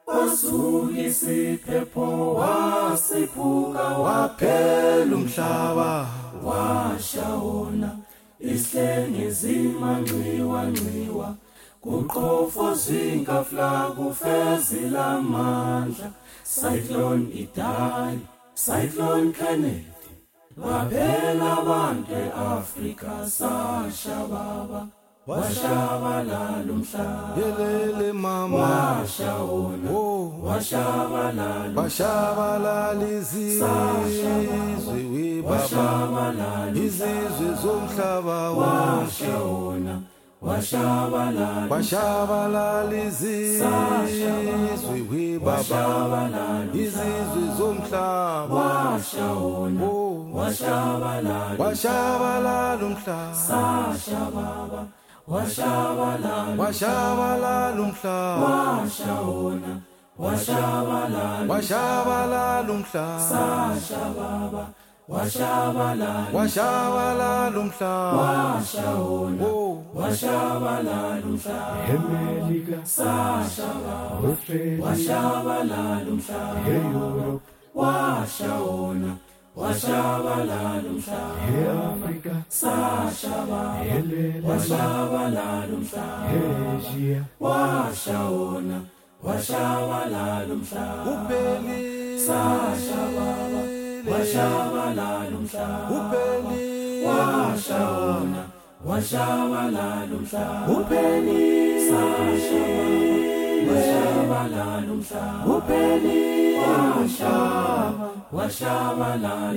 Wasuke 0.06 1.10
siphepho 1.10 2.34
wasiphuka 2.40 3.84
waphela 4.04 5.16
umhlaba 5.16 5.90
washawona 6.46 7.90
islengizima 8.52 9.90
ngciwa 10.00 10.60
ngciwa 10.70 11.28
kuqofo 11.80 12.74
zinga 12.74 13.44
flag 13.44 13.98
ufezila 14.08 15.06
amandla 15.06 16.08
cyclone 16.54 17.26
idai 17.42 18.18
cyclone 18.64 19.32
kenneth 19.32 20.02
baphela 20.56 21.46
abantu 21.58 22.12
eAfrika 22.24 23.12
sashababa 23.36 24.80
washabalala 25.26 26.68
umhlaba 26.68 27.32
yelele 27.36 28.12
mama. 28.12 28.58
Washa 28.58 29.34
wona. 29.40 29.88
Oh. 29.90 30.36
Washabalala 30.44 31.72
bashabalala 31.74 33.06
izizwe 33.08 33.68
we 35.12 35.40
baba. 35.40 36.76
Izizwe 36.76 37.48
zomhlaba 37.62 38.38
washa 38.52 39.36
washabalala 40.42 41.68
bashabalala 41.72 42.96
izizwe 43.06 44.98
we 45.10 45.38
baba. 45.38 46.28
Izizwe 46.74 47.44
zomhlaba. 47.56 48.54
Washa 48.54 49.28
wona. 49.40 49.80
Oh. 49.84 50.28
Washabalala 50.36 51.56
washabalala 51.56 52.84
umhlaba 52.84 53.34
sashababa 53.46 54.80
washabalala 55.28 56.54
washabalala 56.60 57.80
umhlaba 57.80 58.44
washa 58.44 59.14
wona. 59.24 59.80
Washabalala 60.18 61.48
washabalala 61.48 62.70
umhlaba 62.70 63.20
sashababa 63.30 64.64
washabalala 65.08 66.28
washabalala 66.36 67.56
umhlaba 67.56 68.20
washa 68.20 68.90
wona. 69.00 69.44
Oh. 69.44 69.82
Washabalala 69.96 71.24
umhlaba 71.24 71.88
emelika 71.88 72.78
sashababa 72.84 74.28
washabalala 74.84 76.04
umhlaba 76.12 76.68
eeurope 76.68 77.48
washa 77.74 78.54
wona 78.60 79.16
washabalala 79.56 80.82
umhlaba 80.90 81.38
hey 81.46 81.68
africa 81.70 82.34
sashabalala 82.48 84.24
washabalala 84.48 85.74
umhlaba 85.78 86.26
hey 86.30 86.48
asia 86.74 87.20
washawona 87.44 88.78
washabalala 89.26 90.52
umhlaba 90.56 91.10
upheli 91.12 91.78
sashabala 92.26 93.62
washabalala 94.10 95.36
umhlaba 95.38 95.88
upheli 95.96 96.60
washawona 97.06 98.42
washabalala 98.88 100.14
umhlaba 100.18 100.66
upheli 100.76 101.40
sashabala 101.88 103.18
washabalala 103.70 104.90
umhlaba 104.98 105.46
upheli 105.56 106.33
وشا 106.58 107.38
وشاولان 108.32 109.56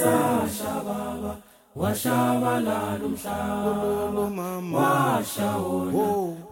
ساشا 0.00 0.74
بابا 0.86 1.34
وشاولان 1.76 3.00
وشاولان 3.12 4.54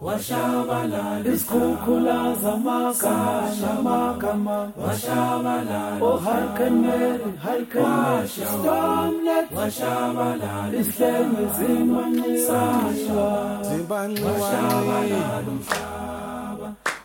وشاولان 0.01 1.27
اسكوكولا 1.33 2.33
زماكا 2.43 3.17
شماكما 3.61 4.69
وشاولان 4.77 6.01
وهركنر 6.01 7.19
هركنر 7.43 8.25
ستامنت 8.25 9.47
وشاولان 9.57 10.75
اسلام 10.79 11.31
زمن 11.59 12.13
ساشا 12.47 13.31
وشاولان 13.71 14.11
وشاولان 14.11 15.45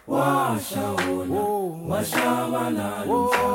washaona 0.09 1.41
washabalalisa. 1.91 3.49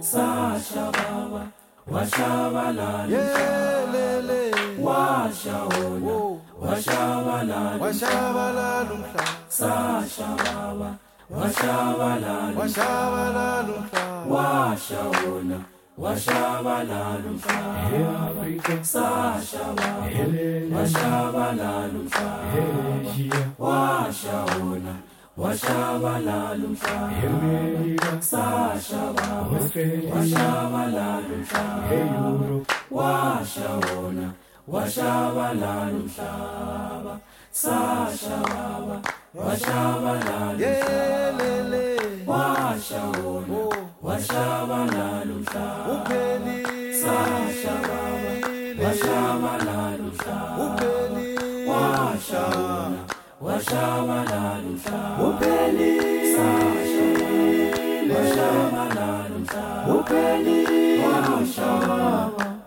Sasha 0.00 0.84
baba 0.92 1.42
washabalalisa. 1.90 3.44
Washaona 14.34 15.58
washabalala 15.98 17.22
umhlaba 17.30 18.44
sasha 18.82 19.64
baba 19.76 20.10
washabalala 20.74 21.98
umhlaba 21.98 22.44
washaona 23.58 24.92
washabalala 25.36 26.64
umhlaba 26.68 27.10
emelika 27.26 28.12
sashabala 28.30 29.50
australia 29.56 30.14
washabalala 30.14 31.28
umhlaba 31.36 31.90
eeurope 31.96 32.74
washawona 32.96 34.26
washabalala 34.72 35.90
umhlaba 36.02 37.14
sashababa 37.62 38.96
washabalala 39.34 40.68
umhlaba 40.70 41.80
washawona 42.30 43.58
washabalala 44.06 45.32
umhlaba 45.36 45.90
upheli 45.94 46.56
sashababa 47.02 48.32
washabalala 48.82 50.02
umhlaba 50.08 50.62
upheli 50.64 51.26
washawona 51.70 52.83
Uphelisa 55.26 56.46
washabalala 58.14 59.34
umhlaba 59.36 59.92
uphelisa 59.94 60.84
washaba 61.12 61.98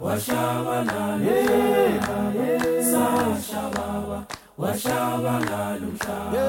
washabalala 0.06 1.34
sashababa 2.92 4.18
washabalala 4.58 5.86
umhlaba 5.90 6.44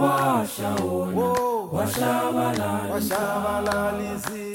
washawona 0.00 1.26
washabalala 1.74 2.70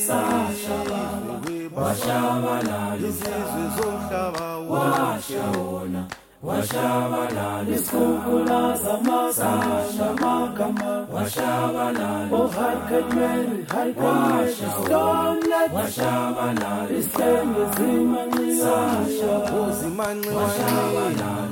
sashababa 0.08 1.34
washabalala 1.76 3.08
isizwe 3.10 3.64
somhlaba 3.78 4.46
washawona 4.72 6.02
Iskukula 6.48 8.72
sama 8.80 9.28
sama 9.34 10.54
kama 10.56 11.04
washabalal 11.12 12.32
O 12.32 12.48
hareketleri 12.48 13.68
haykırmış 13.68 14.56
İslam'la 14.56 15.62
Washabalal 15.76 16.90
İslam 16.90 17.48
zimanı 17.76 18.48
Sasha 18.64 19.36
O 19.60 19.62
zimanı 19.72 20.24
Washabalal 20.24 21.52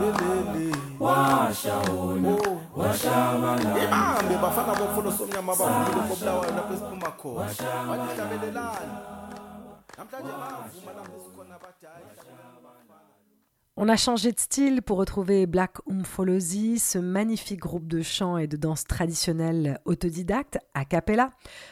Bebeli 0.00 0.72
Washaona 0.98 2.34
Washabalal 2.74 3.78
Ibambe 3.84 4.36
bafana 4.42 4.74
bofuna 4.80 5.10
somnyama 5.10 5.52
bafuna 5.52 6.02
bobulawa 6.10 6.46
naphesipuma 6.56 7.10
khona 7.22 7.46
Wadihlabelelani 7.88 8.94
Namhlanje 9.98 10.32
bavuma 10.40 10.92
lapho 10.98 11.16
sikhona 11.24 11.56
badala 11.62 12.43
On 13.76 13.88
a 13.88 13.96
changé 13.96 14.30
de 14.30 14.38
style 14.38 14.82
pour 14.82 14.98
retrouver 14.98 15.46
Black 15.46 15.78
Umfolosi, 15.90 16.78
ce 16.78 16.96
magnifique 16.96 17.58
groupe 17.58 17.88
de 17.88 18.02
chant 18.02 18.38
et 18.38 18.46
de 18.46 18.56
danse 18.56 18.84
traditionnelle 18.84 19.80
autodidacte 19.84 20.58
a 20.74 20.84
cappella, 20.84 21.30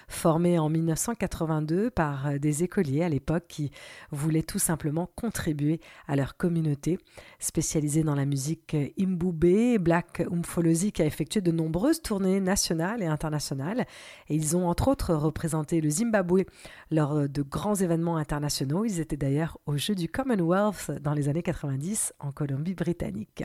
formé 0.08 0.58
en 0.58 0.68
1982 0.68 1.90
par 1.90 2.40
des 2.40 2.64
écoliers 2.64 3.04
à 3.04 3.08
l'époque 3.08 3.44
qui 3.46 3.70
voulaient 4.10 4.42
tout 4.42 4.58
simplement 4.58 5.10
contribuer 5.14 5.80
à 6.08 6.16
leur 6.16 6.36
communauté. 6.36 6.98
Spécialisé 7.42 8.04
dans 8.04 8.14
la 8.14 8.24
musique 8.24 8.76
imboubée, 8.96 9.78
Black 9.78 10.22
Umfolosi 10.30 10.92
a 11.00 11.04
effectué 11.04 11.40
de 11.40 11.50
nombreuses 11.50 12.00
tournées 12.00 12.38
nationales 12.38 13.02
et 13.02 13.06
internationales 13.06 13.84
et 14.28 14.36
ils 14.36 14.56
ont 14.56 14.68
entre 14.68 14.86
autres 14.86 15.12
représenté 15.12 15.80
le 15.80 15.90
Zimbabwe 15.90 16.44
lors 16.92 17.28
de 17.28 17.42
grands 17.42 17.74
événements 17.74 18.16
internationaux. 18.16 18.84
Ils 18.84 19.00
étaient 19.00 19.16
d'ailleurs 19.16 19.58
aux 19.66 19.76
Jeux 19.76 19.96
du 19.96 20.08
Commonwealth 20.08 20.92
dans 21.00 21.14
les 21.14 21.28
années 21.28 21.42
90 21.42 22.14
en 22.20 22.30
Colombie-Britannique. 22.30 23.42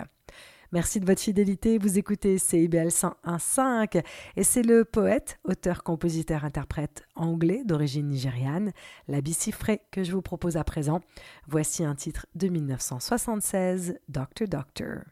Merci 0.71 0.99
de 0.99 1.05
votre 1.05 1.21
fidélité. 1.21 1.77
Vous 1.77 1.97
écoutez 1.97 2.37
CIBL 2.37 2.87
101.5 2.87 4.03
et 4.35 4.43
c'est 4.43 4.63
le 4.63 4.83
poète, 4.85 5.39
auteur, 5.43 5.83
compositeur, 5.83 6.43
interprète 6.43 7.03
anglais 7.15 7.63
d'origine 7.65 8.07
nigériane, 8.07 8.71
Labi 9.07 9.33
Sifré, 9.33 9.81
que 9.91 10.03
je 10.03 10.11
vous 10.11 10.21
propose 10.21 10.57
à 10.57 10.63
présent. 10.63 11.01
Voici 11.47 11.83
un 11.83 11.95
titre 11.95 12.25
de 12.35 12.47
1976, 12.49 13.97
Doctor 14.09 14.47
Doctor. 14.47 15.03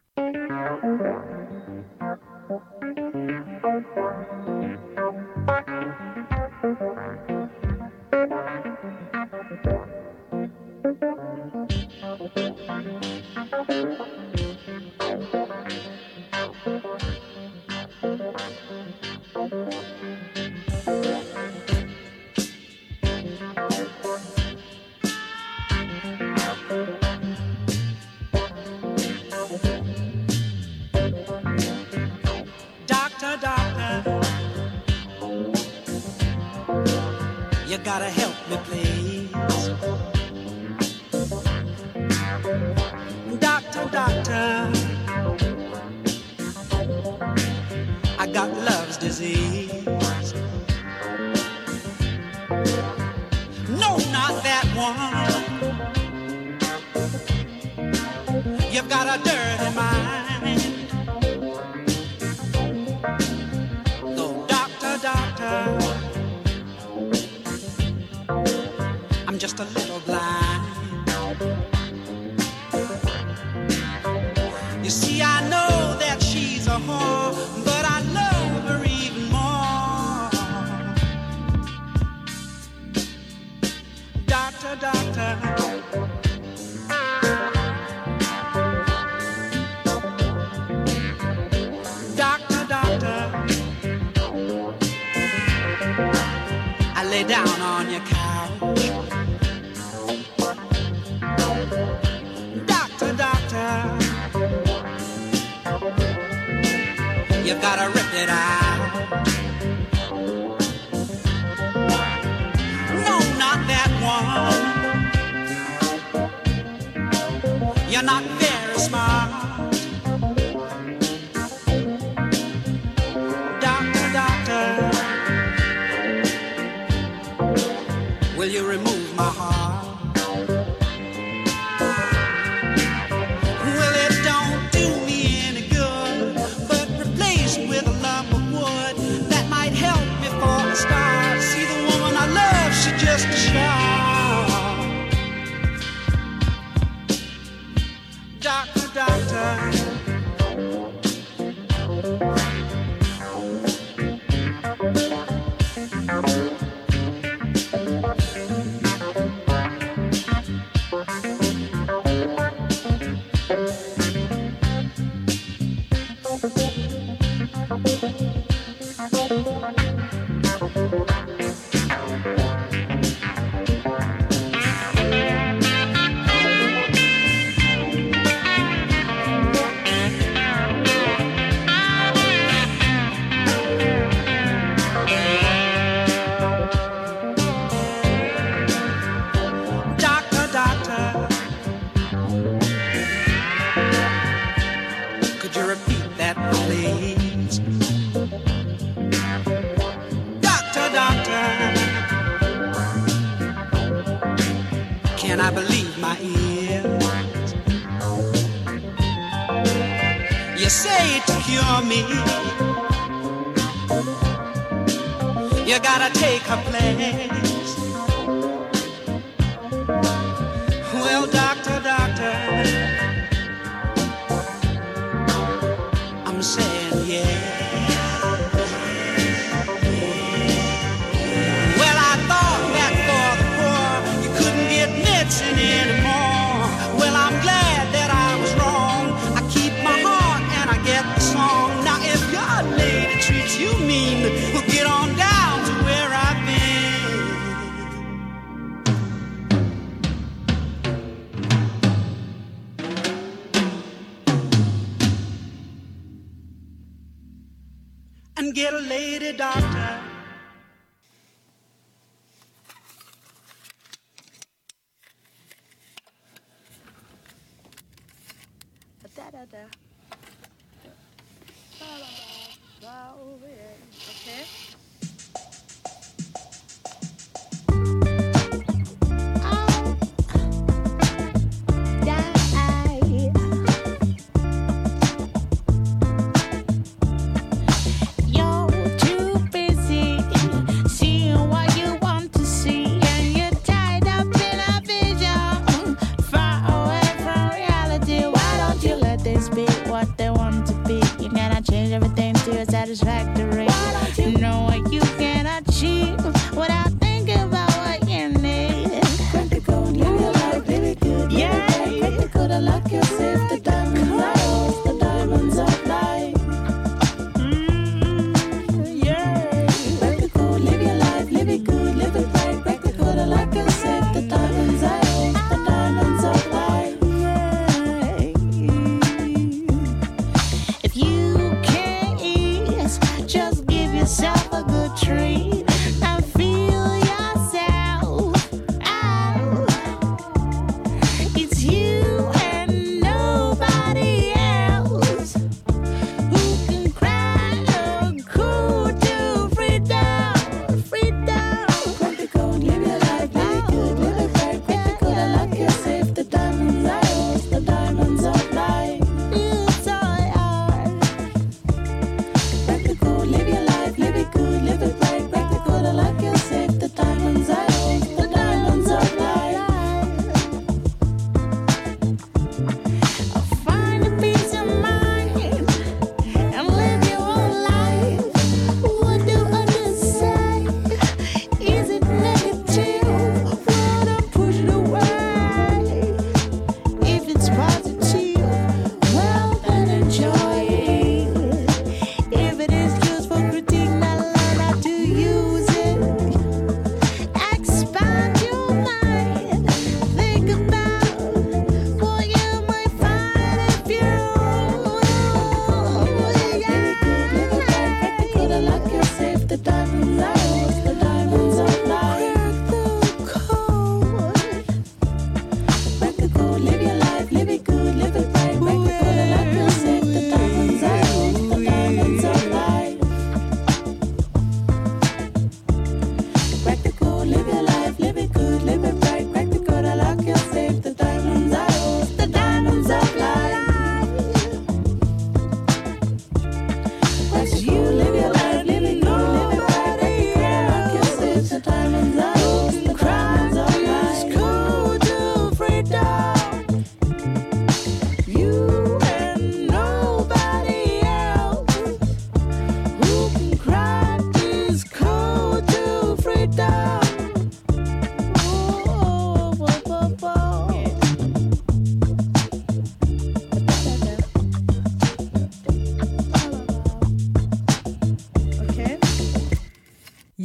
Doctor, 6.65 6.94
the 38.55 38.61
place. 38.63 38.94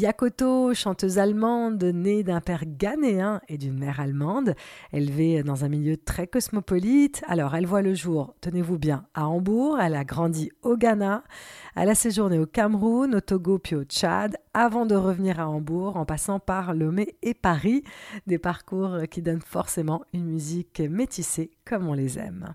Yakoto, 0.00 0.72
chanteuse 0.72 1.18
allemande, 1.18 1.84
née 1.84 2.22
d'un 2.22 2.40
père 2.40 2.64
ghanéen 2.64 3.42
et 3.48 3.58
d'une 3.58 3.78
mère 3.78 4.00
allemande, 4.00 4.54
élevée 4.94 5.42
dans 5.42 5.66
un 5.66 5.68
milieu 5.68 5.98
très 5.98 6.26
cosmopolite. 6.26 7.22
Alors, 7.28 7.54
elle 7.54 7.66
voit 7.66 7.82
le 7.82 7.94
jour, 7.94 8.34
tenez-vous 8.40 8.78
bien, 8.78 9.04
à 9.12 9.28
Hambourg. 9.28 9.78
Elle 9.78 9.94
a 9.94 10.04
grandi 10.04 10.50
au 10.62 10.78
Ghana. 10.78 11.22
Elle 11.76 11.90
a 11.90 11.94
séjourné 11.94 12.38
au 12.38 12.46
Cameroun, 12.46 13.14
au 13.14 13.20
Togo 13.20 13.58
puis 13.58 13.76
au 13.76 13.84
Tchad, 13.84 14.38
avant 14.54 14.86
de 14.86 14.94
revenir 14.94 15.38
à 15.38 15.50
Hambourg 15.50 15.98
en 15.98 16.06
passant 16.06 16.40
par 16.40 16.72
Lomé 16.72 17.16
et 17.20 17.34
Paris. 17.34 17.84
Des 18.26 18.38
parcours 18.38 19.00
qui 19.10 19.20
donnent 19.20 19.42
forcément 19.42 20.02
une 20.14 20.24
musique 20.24 20.80
métissée 20.80 21.50
comme 21.66 21.86
on 21.86 21.94
les 21.94 22.18
aime. 22.18 22.54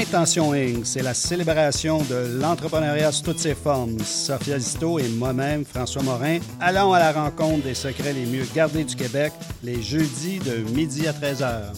Intention 0.00 0.54
Inc., 0.54 0.86
c'est 0.86 1.02
la 1.02 1.12
célébration 1.12 1.98
de 1.98 2.40
l'entrepreneuriat 2.40 3.12
sous 3.12 3.22
toutes 3.22 3.38
ses 3.38 3.54
formes. 3.54 3.98
Sophia 3.98 4.58
Zito 4.58 4.98
et 4.98 5.08
moi-même, 5.10 5.66
François 5.66 6.02
Morin, 6.02 6.38
allons 6.58 6.94
à 6.94 6.98
la 6.98 7.12
rencontre 7.12 7.64
des 7.64 7.74
secrets 7.74 8.14
les 8.14 8.24
mieux 8.24 8.46
gardés 8.54 8.84
du 8.84 8.96
Québec 8.96 9.30
les 9.62 9.82
jeudis 9.82 10.38
de 10.38 10.70
midi 10.74 11.06
à 11.06 11.12
13h. 11.12 11.74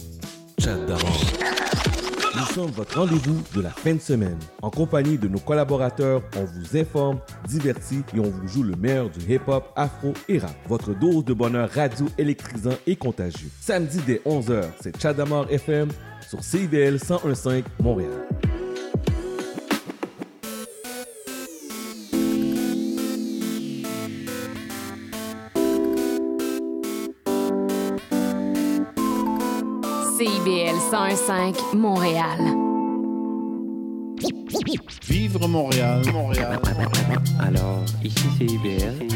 Chat 0.57 0.77
d'abord. 0.87 1.21
Nous 2.35 2.45
sommes 2.45 2.71
votre 2.71 2.97
rendez-vous 2.97 3.43
de 3.55 3.61
la 3.61 3.69
fin 3.69 3.93
de 3.93 3.99
semaine. 3.99 4.39
En 4.61 4.69
compagnie 4.69 5.17
de 5.17 5.27
nos 5.27 5.39
collaborateurs, 5.39 6.21
on 6.37 6.45
vous 6.45 6.77
informe, 6.77 7.19
divertit 7.47 8.03
et 8.15 8.19
on 8.19 8.29
vous 8.29 8.47
joue 8.47 8.63
le 8.63 8.75
meilleur 8.77 9.09
du 9.09 9.19
hip-hop, 9.33 9.65
afro 9.75 10.13
et 10.29 10.39
rap. 10.39 10.55
Votre 10.69 10.93
dose 10.93 11.25
de 11.25 11.33
bonheur 11.33 11.69
radio 11.69 12.05
électrisant 12.17 12.77
et 12.87 12.95
contagieux. 12.95 13.49
Samedi 13.59 13.99
dès 14.07 14.21
11h, 14.25 14.63
c'est 14.81 14.99
Chadamar 14.99 15.51
FM 15.51 15.89
sur 16.33 16.43
CIVL 16.43 16.97
1015 16.97 17.63
Montréal. 17.79 18.27
CIBL 30.17 30.77
101.5 30.91 31.75
Montréal. 31.75 32.72
Vivre 35.07 35.47
Montréal, 35.47 36.01
Montréal. 36.11 36.59
Alors, 37.39 37.83
ici 38.03 38.25
c'est 38.37 38.45
IBL. 38.45 39.07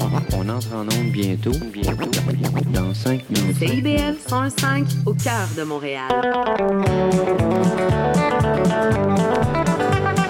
On, 0.00 0.36
on 0.36 0.48
entre 0.48 0.74
en 0.74 0.82
onde 0.82 1.10
bientôt. 1.10 1.52
Bientôt. 1.72 2.10
Dans 2.72 2.94
5 2.94 3.30
minutes. 3.30 3.56
CIBL 3.58 4.16
105 4.26 4.86
au 5.06 5.14
cœur 5.14 5.48
de 5.56 5.62
Montréal. 5.62 6.08